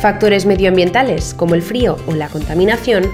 factores 0.00 0.46
medioambientales 0.46 1.34
como 1.34 1.54
el 1.54 1.62
frío 1.62 1.96
o 2.06 2.14
la 2.14 2.28
contaminación, 2.28 3.04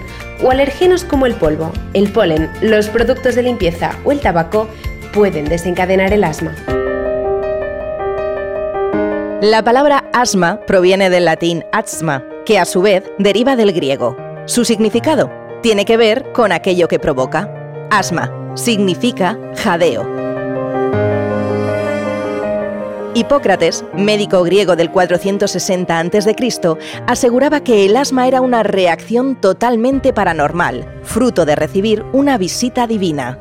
o 0.43 0.51
alergenos 0.51 1.05
como 1.05 1.27
el 1.27 1.35
polvo, 1.35 1.73
el 1.93 2.11
polen, 2.13 2.51
los 2.61 2.89
productos 2.89 3.35
de 3.35 3.43
limpieza 3.43 3.99
o 4.05 4.13
el 4.13 4.21
tabaco 4.21 4.69
pueden 5.13 5.47
desencadenar 5.47 6.13
el 6.13 6.25
asma. 6.25 6.55
La 9.41 9.63
palabra 9.63 10.05
asma 10.13 10.61
proviene 10.67 11.11
del 11.11 11.27
latín 11.27 11.65
asma, 11.73 12.25
que 12.47 12.59
a 12.59 12.65
su 12.65 12.81
vez 12.81 13.05
deriva 13.19 13.57
del 13.57 13.73
griego. 13.73 14.17
Su 14.47 14.65
significado 14.65 15.31
tiene 15.63 15.85
que 15.85 15.97
ver 15.97 16.33
con 16.33 16.51
aquello 16.51 16.89
que 16.89 16.99
provoca. 16.99 17.53
Asma 17.91 18.33
significa 18.55 19.39
jadeo. 19.57 20.24
Hipócrates, 23.17 23.85
médico 23.95 24.43
griego 24.43 24.75
del 24.75 24.91
460 24.91 26.01
a.C., 26.01 26.37
aseguraba 27.07 27.61
que 27.61 27.87
el 27.87 27.97
asma 27.97 28.27
era 28.27 28.41
una 28.41 28.65
reacción 28.65 29.37
totalmente 29.37 30.13
paranormal, 30.13 30.85
fruto 31.05 31.45
de 31.45 31.55
recibir 31.55 32.05
una 32.13 32.39
visita 32.39 32.89
divina. 32.89 33.39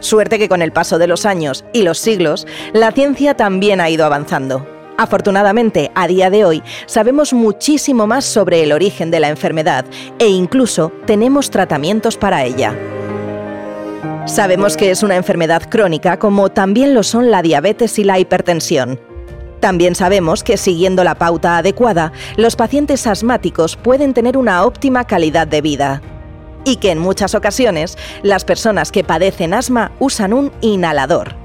Suerte 0.00 0.38
que 0.38 0.50
con 0.50 0.60
el 0.60 0.72
paso 0.72 0.98
de 0.98 1.06
los 1.06 1.24
años 1.24 1.64
y 1.72 1.84
los 1.84 1.98
siglos, 1.98 2.46
la 2.74 2.92
ciencia 2.92 3.34
también 3.34 3.80
ha 3.80 3.88
ido 3.88 4.04
avanzando. 4.04 4.66
Afortunadamente, 4.98 5.90
a 5.94 6.06
día 6.06 6.28
de 6.28 6.44
hoy, 6.44 6.62
sabemos 6.84 7.32
muchísimo 7.32 8.06
más 8.06 8.26
sobre 8.26 8.62
el 8.62 8.72
origen 8.72 9.10
de 9.10 9.20
la 9.20 9.30
enfermedad 9.30 9.86
e 10.18 10.28
incluso 10.28 10.92
tenemos 11.06 11.50
tratamientos 11.50 12.18
para 12.18 12.44
ella. 12.44 12.76
Sabemos 14.26 14.76
que 14.76 14.90
es 14.90 15.02
una 15.02 15.16
enfermedad 15.16 15.62
crónica 15.70 16.18
como 16.18 16.50
también 16.50 16.92
lo 16.92 17.02
son 17.02 17.30
la 17.30 17.40
diabetes 17.40 17.98
y 17.98 18.04
la 18.04 18.18
hipertensión. 18.18 19.13
También 19.64 19.94
sabemos 19.94 20.44
que 20.44 20.58
siguiendo 20.58 21.04
la 21.04 21.14
pauta 21.14 21.56
adecuada, 21.56 22.12
los 22.36 22.54
pacientes 22.54 23.06
asmáticos 23.06 23.76
pueden 23.76 24.12
tener 24.12 24.36
una 24.36 24.62
óptima 24.62 25.04
calidad 25.04 25.46
de 25.46 25.62
vida. 25.62 26.02
Y 26.66 26.76
que 26.76 26.90
en 26.90 26.98
muchas 26.98 27.34
ocasiones 27.34 27.96
las 28.22 28.44
personas 28.44 28.92
que 28.92 29.04
padecen 29.04 29.54
asma 29.54 29.92
usan 30.00 30.34
un 30.34 30.52
inhalador. 30.60 31.36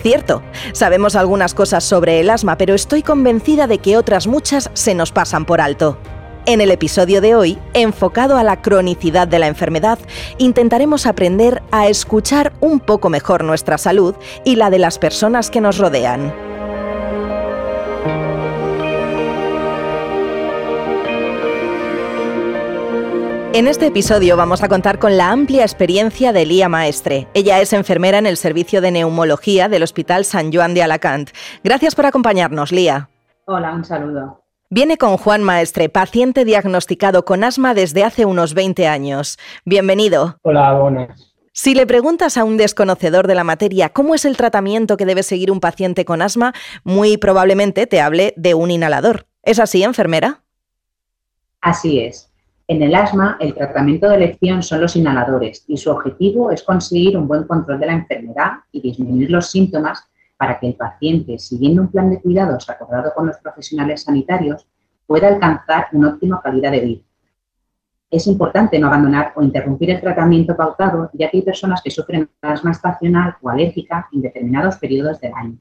Cierto, 0.00 0.44
sabemos 0.74 1.16
algunas 1.16 1.54
cosas 1.54 1.82
sobre 1.82 2.20
el 2.20 2.30
asma, 2.30 2.56
pero 2.56 2.72
estoy 2.72 3.02
convencida 3.02 3.66
de 3.66 3.78
que 3.78 3.96
otras 3.96 4.28
muchas 4.28 4.70
se 4.74 4.94
nos 4.94 5.10
pasan 5.10 5.44
por 5.44 5.60
alto. 5.60 5.98
En 6.46 6.60
el 6.60 6.70
episodio 6.70 7.20
de 7.20 7.34
hoy, 7.34 7.58
enfocado 7.74 8.36
a 8.36 8.44
la 8.44 8.62
cronicidad 8.62 9.26
de 9.26 9.40
la 9.40 9.48
enfermedad, 9.48 9.98
intentaremos 10.38 11.04
aprender 11.04 11.64
a 11.72 11.88
escuchar 11.88 12.52
un 12.60 12.78
poco 12.78 13.08
mejor 13.08 13.42
nuestra 13.42 13.76
salud 13.76 14.14
y 14.44 14.54
la 14.54 14.70
de 14.70 14.78
las 14.78 15.00
personas 15.00 15.50
que 15.50 15.60
nos 15.60 15.78
rodean. 15.78 16.45
En 23.56 23.68
este 23.68 23.86
episodio 23.86 24.36
vamos 24.36 24.62
a 24.62 24.68
contar 24.68 24.98
con 24.98 25.16
la 25.16 25.30
amplia 25.30 25.62
experiencia 25.62 26.34
de 26.34 26.44
Lía 26.44 26.68
Maestre. 26.68 27.26
Ella 27.32 27.58
es 27.62 27.72
enfermera 27.72 28.18
en 28.18 28.26
el 28.26 28.36
servicio 28.36 28.82
de 28.82 28.90
neumología 28.90 29.70
del 29.70 29.82
Hospital 29.82 30.26
San 30.26 30.52
Joan 30.52 30.74
de 30.74 30.82
Alacant. 30.82 31.30
Gracias 31.64 31.94
por 31.94 32.04
acompañarnos, 32.04 32.70
Lía. 32.70 33.08
Hola, 33.46 33.72
un 33.72 33.82
saludo. 33.82 34.44
Viene 34.68 34.98
con 34.98 35.16
Juan 35.16 35.42
Maestre, 35.42 35.88
paciente 35.88 36.44
diagnosticado 36.44 37.24
con 37.24 37.44
asma 37.44 37.72
desde 37.72 38.04
hace 38.04 38.26
unos 38.26 38.52
20 38.52 38.86
años. 38.88 39.38
Bienvenido. 39.64 40.36
Hola, 40.42 40.74
buenas. 40.74 41.34
Si 41.54 41.74
le 41.74 41.86
preguntas 41.86 42.36
a 42.36 42.44
un 42.44 42.58
desconocedor 42.58 43.26
de 43.26 43.36
la 43.36 43.44
materia 43.44 43.88
cómo 43.88 44.14
es 44.14 44.26
el 44.26 44.36
tratamiento 44.36 44.98
que 44.98 45.06
debe 45.06 45.22
seguir 45.22 45.50
un 45.50 45.60
paciente 45.60 46.04
con 46.04 46.20
asma, 46.20 46.52
muy 46.84 47.16
probablemente 47.16 47.86
te 47.86 48.02
hable 48.02 48.34
de 48.36 48.52
un 48.52 48.70
inhalador. 48.70 49.24
¿Es 49.42 49.58
así, 49.60 49.82
enfermera? 49.82 50.42
Así 51.62 52.00
es. 52.00 52.30
En 52.68 52.82
el 52.82 52.96
asma, 52.96 53.36
el 53.38 53.54
tratamiento 53.54 54.08
de 54.08 54.16
elección 54.16 54.60
son 54.60 54.80
los 54.80 54.96
inhaladores 54.96 55.64
y 55.68 55.76
su 55.76 55.88
objetivo 55.88 56.50
es 56.50 56.64
conseguir 56.64 57.16
un 57.16 57.28
buen 57.28 57.44
control 57.44 57.78
de 57.78 57.86
la 57.86 57.92
enfermedad 57.92 58.54
y 58.72 58.80
disminuir 58.80 59.30
los 59.30 59.50
síntomas 59.50 60.02
para 60.36 60.58
que 60.58 60.66
el 60.66 60.74
paciente, 60.74 61.38
siguiendo 61.38 61.82
un 61.82 61.92
plan 61.92 62.10
de 62.10 62.20
cuidados 62.20 62.68
acordado 62.68 63.12
con 63.14 63.28
los 63.28 63.36
profesionales 63.38 64.02
sanitarios, 64.02 64.66
pueda 65.06 65.28
alcanzar 65.28 65.86
una 65.92 66.08
óptima 66.08 66.42
calidad 66.42 66.72
de 66.72 66.80
vida. 66.80 67.02
Es 68.10 68.26
importante 68.26 68.80
no 68.80 68.88
abandonar 68.88 69.32
o 69.36 69.42
interrumpir 69.42 69.90
el 69.90 70.00
tratamiento 70.00 70.56
pautado, 70.56 71.08
ya 71.12 71.30
que 71.30 71.36
hay 71.36 71.42
personas 71.42 71.80
que 71.82 71.92
sufren 71.92 72.28
asma 72.40 72.72
estacional 72.72 73.36
o 73.42 73.48
alérgica 73.48 74.08
en 74.12 74.22
determinados 74.22 74.76
periodos 74.76 75.20
del 75.20 75.32
año. 75.34 75.56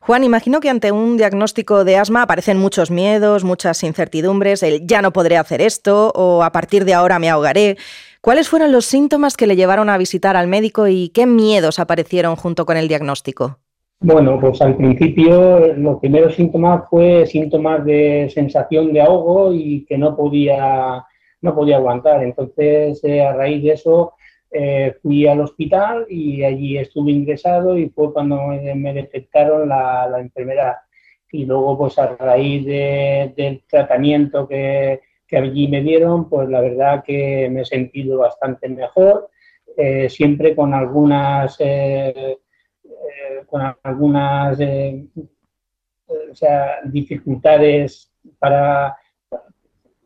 Juan, 0.00 0.24
imagino 0.24 0.60
que 0.60 0.70
ante 0.70 0.92
un 0.92 1.16
diagnóstico 1.16 1.84
de 1.84 1.96
asma 1.96 2.22
aparecen 2.22 2.58
muchos 2.58 2.90
miedos, 2.90 3.44
muchas 3.44 3.82
incertidumbres, 3.82 4.62
el 4.62 4.86
ya 4.86 5.02
no 5.02 5.12
podré 5.12 5.36
hacer 5.36 5.60
esto 5.60 6.12
o 6.14 6.42
a 6.42 6.52
partir 6.52 6.84
de 6.84 6.94
ahora 6.94 7.18
me 7.18 7.28
ahogaré. 7.28 7.76
¿Cuáles 8.20 8.48
fueron 8.48 8.72
los 8.72 8.84
síntomas 8.84 9.36
que 9.36 9.46
le 9.46 9.56
llevaron 9.56 9.88
a 9.90 9.98
visitar 9.98 10.36
al 10.36 10.48
médico 10.48 10.88
y 10.88 11.10
qué 11.10 11.26
miedos 11.26 11.78
aparecieron 11.78 12.36
junto 12.36 12.66
con 12.66 12.76
el 12.76 12.88
diagnóstico? 12.88 13.58
Bueno, 14.00 14.38
pues 14.40 14.62
al 14.62 14.76
principio 14.76 15.74
los 15.74 15.98
primeros 15.98 16.34
síntomas 16.34 16.84
fue 16.88 17.26
síntomas 17.26 17.84
de 17.84 18.30
sensación 18.32 18.92
de 18.92 19.00
ahogo 19.00 19.52
y 19.52 19.84
que 19.86 19.98
no 19.98 20.16
podía, 20.16 21.04
no 21.40 21.54
podía 21.54 21.76
aguantar. 21.76 22.22
Entonces, 22.22 23.02
eh, 23.02 23.22
a 23.22 23.32
raíz 23.32 23.62
de 23.62 23.72
eso, 23.72 24.12
eh, 24.50 24.96
fui 25.02 25.26
al 25.26 25.40
hospital 25.40 26.06
y 26.08 26.42
allí 26.42 26.78
estuve 26.78 27.10
ingresado 27.12 27.76
y 27.76 27.90
fue 27.90 28.12
cuando 28.12 28.38
me, 28.46 28.94
detectaron 28.94 29.68
la, 29.68 30.10
enfermedad. 30.18 30.76
Y 31.30 31.44
luego, 31.44 31.76
pues 31.76 31.98
a 31.98 32.16
raíz 32.16 32.64
del 32.64 33.62
tratamiento 33.68 34.48
que, 34.48 35.00
allí 35.32 35.68
me 35.68 35.82
dieron, 35.82 36.28
pues 36.30 36.48
la 36.48 36.62
verdad 36.62 37.04
que 37.04 37.48
me 37.50 37.62
he 37.62 37.64
sentido 37.66 38.18
bastante 38.18 38.68
mejor, 38.68 39.28
eh, 39.76 40.08
siempre 40.08 40.56
con 40.56 40.72
algunas, 40.72 41.56
eh, 41.60 42.38
con 43.46 43.62
algunas 43.82 44.58
dificultades 46.90 48.10
para 48.38 48.96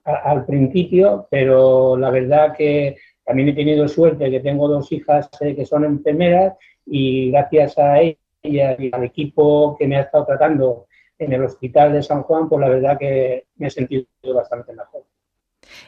al 0.04 0.44
principio, 0.44 1.28
pero 1.30 1.96
la 1.96 2.10
verdad 2.10 2.54
que 2.56 2.96
también 3.24 3.50
he 3.50 3.54
tenido 3.54 3.86
suerte 3.88 4.30
que 4.30 4.40
tengo 4.40 4.68
dos 4.68 4.90
hijas 4.92 5.28
eh, 5.40 5.54
que 5.54 5.64
son 5.64 5.84
enfermeras 5.84 6.54
y 6.86 7.30
gracias 7.30 7.78
a 7.78 8.00
ella 8.00 8.16
y 8.42 8.58
al 8.92 9.04
equipo 9.04 9.76
que 9.78 9.86
me 9.86 9.96
ha 9.96 10.02
estado 10.02 10.26
tratando 10.26 10.86
en 11.18 11.32
el 11.32 11.44
hospital 11.44 11.92
de 11.92 12.02
San 12.02 12.22
Juan, 12.22 12.48
pues 12.48 12.60
la 12.60 12.68
verdad 12.68 12.98
que 12.98 13.44
me 13.56 13.68
he 13.68 13.70
sentido 13.70 14.06
bastante 14.34 14.72
mejor. 14.72 15.04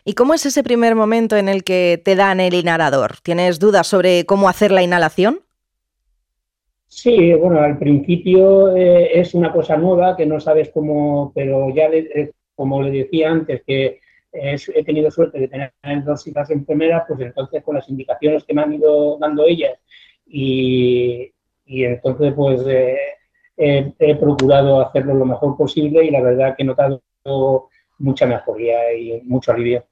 ¿Y 0.05 0.15
cómo 0.15 0.35
es 0.35 0.47
ese 0.47 0.63
primer 0.63 0.95
momento 0.95 1.37
en 1.37 1.49
el 1.49 1.65
que 1.65 2.01
te 2.03 2.15
dan 2.15 2.39
el 2.39 2.55
inhalador? 2.55 3.17
¿Tienes 3.23 3.59
dudas 3.59 3.87
sobre 3.87 4.25
cómo 4.25 4.49
hacer 4.49 4.71
la 4.71 4.83
inhalación? 4.83 5.41
Sí, 6.87 7.33
bueno, 7.35 7.61
al 7.61 7.77
principio 7.79 8.77
eh, 8.77 9.19
es 9.19 9.35
una 9.35 9.53
cosa 9.53 9.77
nueva 9.77 10.17
que 10.17 10.27
no 10.27 10.39
sabes 10.39 10.71
cómo, 10.73 11.33
pero 11.35 11.75
ya 11.75 11.87
eh, 11.87 12.31
como 12.55 12.83
le 12.83 12.93
decía 12.93 13.31
antes, 13.31 13.63
que 13.67 13.99
he 14.35 14.85
tenido 14.85 15.11
suerte 15.11 15.39
de 15.39 15.49
tener 15.49 15.73
dos 16.05 16.27
hijas 16.27 16.51
enfermeras, 16.51 17.05
pues 17.07 17.21
entonces 17.21 17.63
con 17.63 17.77
las 17.77 17.89
indicaciones 17.89 18.45
que 18.45 18.55
me 18.55 18.63
han 18.63 18.75
ido 18.75 19.17
dando 19.19 19.45
ellas 19.47 19.79
y, 20.27 21.33
entonces 21.67 22.33
pues 22.35 22.63
eh, 22.67 22.99
he, 23.57 24.17
procurado 24.17 24.81
hacerlo 24.81 25.15
lo 25.15 25.25
mejor 25.25 25.57
posible 25.57 26.05
y 26.05 26.11
la 26.11 26.21
verdad 26.21 26.57
que 26.57 26.65
he 26.65 26.67
notado 26.67 27.01
mucha 27.99 28.27
mejoría 28.27 28.93
y 28.93 29.23
mucho 29.23 29.53
alivio. 29.53 29.87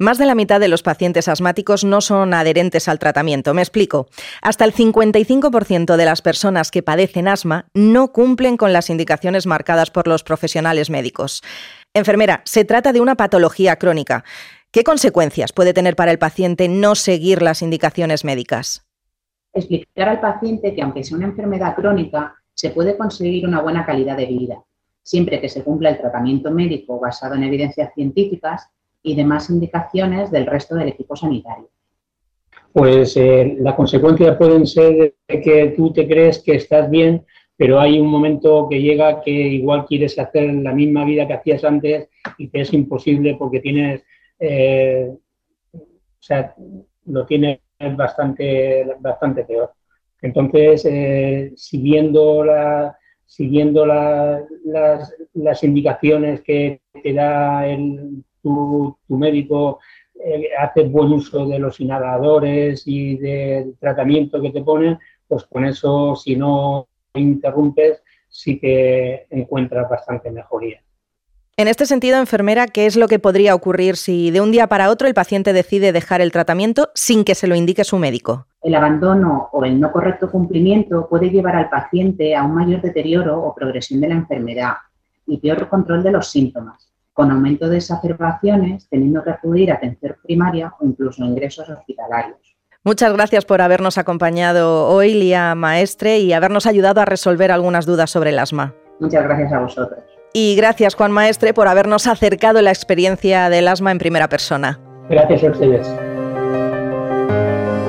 Más 0.00 0.16
de 0.16 0.26
la 0.26 0.36
mitad 0.36 0.60
de 0.60 0.68
los 0.68 0.84
pacientes 0.84 1.26
asmáticos 1.26 1.82
no 1.82 2.00
son 2.00 2.32
adherentes 2.32 2.86
al 2.86 3.00
tratamiento. 3.00 3.52
Me 3.52 3.62
explico. 3.62 4.06
Hasta 4.42 4.64
el 4.64 4.72
55% 4.72 5.96
de 5.96 6.04
las 6.04 6.22
personas 6.22 6.70
que 6.70 6.84
padecen 6.84 7.26
asma 7.26 7.66
no 7.74 8.12
cumplen 8.12 8.56
con 8.56 8.72
las 8.72 8.90
indicaciones 8.90 9.44
marcadas 9.46 9.90
por 9.90 10.06
los 10.06 10.22
profesionales 10.22 10.88
médicos. 10.88 11.42
Enfermera, 11.94 12.42
se 12.44 12.64
trata 12.64 12.92
de 12.92 13.00
una 13.00 13.16
patología 13.16 13.74
crónica. 13.74 14.22
¿Qué 14.70 14.84
consecuencias 14.84 15.52
puede 15.52 15.74
tener 15.74 15.96
para 15.96 16.12
el 16.12 16.20
paciente 16.20 16.68
no 16.68 16.94
seguir 16.94 17.42
las 17.42 17.60
indicaciones 17.60 18.24
médicas? 18.24 18.86
Explicar 19.52 20.10
al 20.10 20.20
paciente 20.20 20.76
que 20.76 20.82
aunque 20.82 21.02
sea 21.02 21.16
una 21.16 21.26
enfermedad 21.26 21.74
crónica, 21.74 22.36
se 22.54 22.70
puede 22.70 22.96
conseguir 22.96 23.48
una 23.48 23.62
buena 23.62 23.84
calidad 23.84 24.16
de 24.16 24.26
vida, 24.26 24.62
siempre 25.02 25.40
que 25.40 25.48
se 25.48 25.64
cumpla 25.64 25.90
el 25.90 25.98
tratamiento 25.98 26.52
médico 26.52 27.00
basado 27.00 27.34
en 27.34 27.42
evidencias 27.42 27.92
científicas 27.94 28.68
y 29.08 29.14
demás 29.14 29.50
indicaciones 29.50 30.30
del 30.30 30.46
resto 30.46 30.74
del 30.74 30.88
equipo 30.88 31.16
sanitario. 31.16 31.68
Pues 32.72 33.16
eh, 33.16 33.56
las 33.60 33.74
consecuencias 33.74 34.36
pueden 34.36 34.66
ser 34.66 35.14
que 35.26 35.74
tú 35.76 35.92
te 35.92 36.06
crees 36.06 36.38
que 36.40 36.56
estás 36.56 36.90
bien, 36.90 37.24
pero 37.56 37.80
hay 37.80 37.98
un 37.98 38.08
momento 38.08 38.68
que 38.70 38.80
llega 38.80 39.20
que 39.22 39.30
igual 39.30 39.86
quieres 39.86 40.18
hacer 40.18 40.52
la 40.54 40.72
misma 40.72 41.04
vida 41.04 41.26
que 41.26 41.34
hacías 41.34 41.64
antes 41.64 42.08
y 42.36 42.48
que 42.48 42.60
es 42.60 42.72
imposible 42.72 43.36
porque 43.38 43.60
tienes, 43.60 44.04
eh, 44.38 45.10
o 45.72 45.80
sea, 46.20 46.54
lo 47.06 47.26
tienes 47.26 47.60
bastante, 47.96 48.86
bastante 49.00 49.44
peor. 49.44 49.72
Entonces, 50.20 50.84
eh, 50.84 51.52
siguiendo, 51.56 52.44
la, 52.44 52.96
siguiendo 53.24 53.86
las, 53.86 54.44
las, 55.34 55.64
indicaciones 55.64 56.42
que 56.42 56.80
te 57.02 57.12
da 57.12 57.66
el, 57.66 58.24
tu, 58.42 58.96
médico 59.08 59.80
eh, 60.24 60.48
hace 60.58 60.84
buen 60.84 61.12
uso 61.12 61.46
de 61.46 61.58
los 61.58 61.80
inhaladores 61.80 62.82
y 62.86 63.16
del 63.16 63.76
tratamiento 63.78 64.40
que 64.40 64.50
te 64.50 64.62
ponen, 64.62 64.98
pues 65.26 65.44
con 65.44 65.64
eso, 65.64 66.16
si 66.16 66.36
no 66.36 66.88
interrumpes, 67.14 68.02
sí 68.28 68.58
que 68.58 69.26
encuentras 69.30 69.88
bastante 69.88 70.30
mejoría. 70.30 70.82
En 71.56 71.66
este 71.66 71.86
sentido, 71.86 72.18
enfermera, 72.18 72.68
¿qué 72.68 72.86
es 72.86 72.94
lo 72.94 73.08
que 73.08 73.18
podría 73.18 73.52
ocurrir 73.52 73.96
si 73.96 74.30
de 74.30 74.40
un 74.40 74.52
día 74.52 74.68
para 74.68 74.90
otro 74.90 75.08
el 75.08 75.14
paciente 75.14 75.52
decide 75.52 75.90
dejar 75.90 76.20
el 76.20 76.30
tratamiento 76.30 76.90
sin 76.94 77.24
que 77.24 77.34
se 77.34 77.48
lo 77.48 77.56
indique 77.56 77.82
su 77.82 77.98
médico? 77.98 78.46
El 78.62 78.76
abandono 78.76 79.48
o 79.50 79.64
el 79.64 79.80
no 79.80 79.90
correcto 79.90 80.30
cumplimiento 80.30 81.08
puede 81.08 81.30
llevar 81.30 81.56
al 81.56 81.68
paciente 81.68 82.36
a 82.36 82.44
un 82.44 82.54
mayor 82.54 82.80
deterioro 82.80 83.42
o 83.42 83.56
progresión 83.56 84.00
de 84.00 84.08
la 84.08 84.14
enfermedad 84.14 84.74
y 85.26 85.38
peor 85.38 85.68
control 85.68 86.04
de 86.04 86.12
los 86.12 86.28
síntomas, 86.28 86.87
con 87.18 87.32
aumento 87.32 87.68
de 87.68 87.78
exacerbaciones, 87.78 88.86
teniendo 88.88 89.24
que 89.24 89.30
acudir 89.30 89.72
a 89.72 89.74
atención 89.74 90.14
primaria 90.22 90.72
o 90.78 90.86
incluso 90.86 91.24
ingresos 91.24 91.68
hospitalarios. 91.68 92.38
Muchas 92.84 93.12
gracias 93.12 93.44
por 93.44 93.60
habernos 93.60 93.98
acompañado 93.98 94.86
hoy, 94.86 95.14
Lía 95.14 95.52
Maestre, 95.56 96.20
y 96.20 96.32
habernos 96.32 96.64
ayudado 96.66 97.00
a 97.00 97.06
resolver 97.06 97.50
algunas 97.50 97.86
dudas 97.86 98.08
sobre 98.08 98.30
el 98.30 98.38
asma. 98.38 98.72
Muchas 99.00 99.24
gracias 99.24 99.52
a 99.52 99.58
vosotros. 99.58 99.98
Y 100.32 100.54
gracias, 100.54 100.94
Juan 100.94 101.10
Maestre, 101.10 101.52
por 101.52 101.66
habernos 101.66 102.06
acercado 102.06 102.62
la 102.62 102.70
experiencia 102.70 103.50
del 103.50 103.66
asma 103.66 103.90
en 103.90 103.98
primera 103.98 104.28
persona. 104.28 104.78
Gracias 105.10 105.42
a 105.42 105.50
ustedes. 105.50 105.88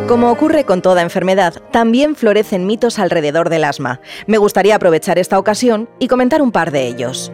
Como 0.08 0.32
ocurre 0.32 0.64
con 0.64 0.82
toda 0.82 1.04
enfermedad, 1.04 1.54
también 1.70 2.16
florecen 2.16 2.66
mitos 2.66 2.98
alrededor 2.98 3.50
del 3.50 3.66
asma. 3.66 4.02
Me 4.26 4.40
gustaría 4.40 4.76
aprovechar 4.76 5.20
esta 5.20 5.38
ocasión 5.38 5.88
y 6.00 6.08
comentar 6.08 6.42
un 6.42 6.52
par 6.52 6.72
de 6.72 6.88
ellos. 6.88 7.32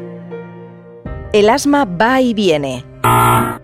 El 1.33 1.49
asma 1.49 1.85
va 1.85 2.21
y 2.21 2.33
viene. 2.33 2.85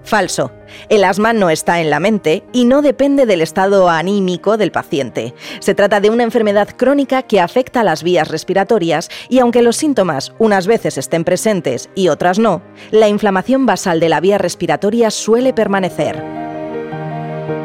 Falso. 0.04 0.52
El 0.90 1.04
asma 1.04 1.32
no 1.32 1.50
está 1.50 1.80
en 1.80 1.90
la 1.90 2.00
mente 2.00 2.44
y 2.52 2.66
no 2.66 2.82
depende 2.82 3.26
del 3.26 3.42
estado 3.42 3.90
anímico 3.90 4.58
del 4.58 4.72
paciente. 4.72 5.34
Se 5.60 5.74
trata 5.74 6.00
de 6.00 6.10
una 6.10 6.24
enfermedad 6.24 6.70
crónica 6.76 7.24
que 7.24 7.40
afecta 7.40 7.84
las 7.84 8.04
vías 8.04 8.28
respiratorias 8.28 9.10
y 9.30 9.40
aunque 9.40 9.62
los 9.62 9.78
síntomas 9.78 10.34
unas 10.38 10.68
veces 10.68 10.98
estén 10.98 11.24
presentes 11.24 11.90
y 11.96 12.10
otras 12.10 12.40
no, 12.40 12.62
la 12.92 13.08
inflamación 13.08 13.66
basal 13.66 14.00
de 14.00 14.10
la 14.10 14.20
vía 14.20 14.38
respiratoria 14.38 15.12
suele 15.12 15.54
permanecer. 15.54 16.24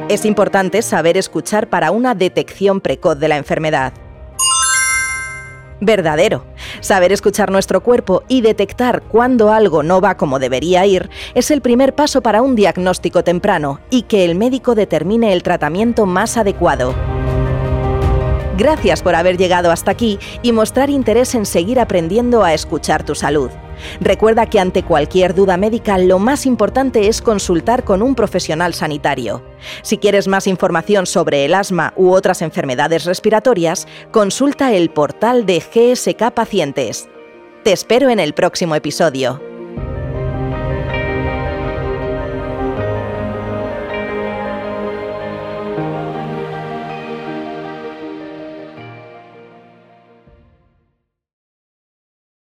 Es 0.08 0.25
importante 0.25 0.82
saber 0.82 1.16
escuchar 1.16 1.69
para 1.69 1.90
una 1.90 2.14
detección 2.14 2.81
precoz 2.81 3.19
de 3.19 3.28
la 3.28 3.37
enfermedad 3.37 3.93
verdadero. 5.81 6.44
Saber 6.86 7.10
escuchar 7.10 7.50
nuestro 7.50 7.82
cuerpo 7.82 8.22
y 8.28 8.42
detectar 8.42 9.02
cuando 9.02 9.50
algo 9.50 9.82
no 9.82 10.00
va 10.00 10.16
como 10.16 10.38
debería 10.38 10.86
ir 10.86 11.10
es 11.34 11.50
el 11.50 11.60
primer 11.60 11.96
paso 11.96 12.22
para 12.22 12.42
un 12.42 12.54
diagnóstico 12.54 13.24
temprano 13.24 13.80
y 13.90 14.02
que 14.02 14.24
el 14.24 14.36
médico 14.36 14.76
determine 14.76 15.32
el 15.32 15.42
tratamiento 15.42 16.06
más 16.06 16.36
adecuado. 16.36 16.94
Gracias 18.56 19.03
por 19.03 19.14
haber 19.14 19.37
llegado 19.37 19.70
hasta 19.70 19.91
aquí 19.91 20.19
y 20.43 20.53
mostrar 20.53 20.88
interés 20.88 21.35
en 21.35 21.44
seguir 21.44 21.79
aprendiendo 21.79 22.43
a 22.43 22.55
escuchar 22.55 23.05
tu 23.05 23.14
salud. 23.14 23.50
Recuerda 24.00 24.47
que 24.47 24.58
ante 24.58 24.82
cualquier 24.82 25.35
duda 25.35 25.58
médica 25.58 25.99
lo 25.99 26.19
más 26.19 26.47
importante 26.47 27.08
es 27.08 27.20
consultar 27.20 27.85
con 27.85 28.00
un 28.00 28.14
profesional 28.14 28.73
sanitario. 28.73 29.44
Si 29.82 29.99
quieres 29.99 30.26
más 30.26 30.47
información 30.47 31.05
sobre 31.05 31.44
el 31.44 31.53
asma 31.53 31.93
u 31.97 32.12
otras 32.12 32.41
enfermedades 32.41 33.05
respiratorias, 33.05 33.87
consulta 34.11 34.73
el 34.73 34.88
portal 34.88 35.44
de 35.44 35.61
GSK 35.61 36.31
Pacientes. 36.32 37.11
Te 37.62 37.73
espero 37.73 38.08
en 38.08 38.20
el 38.20 38.32
próximo 38.32 38.75
episodio. 38.75 39.45